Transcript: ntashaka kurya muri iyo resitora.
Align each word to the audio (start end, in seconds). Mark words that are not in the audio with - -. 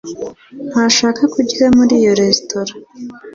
ntashaka 0.69 1.21
kurya 1.33 1.65
muri 1.77 1.93
iyo 1.99 2.11
resitora. 2.19 2.73